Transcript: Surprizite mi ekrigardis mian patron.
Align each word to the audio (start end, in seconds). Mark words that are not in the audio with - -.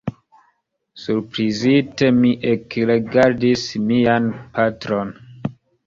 Surprizite 1.01 2.09
mi 2.23 2.33
ekrigardis 2.55 3.69
mian 3.87 4.35
patron. 4.59 5.19